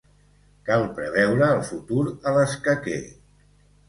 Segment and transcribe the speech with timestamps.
[0.69, 3.03] Cal preveure el futur a l'escaquer.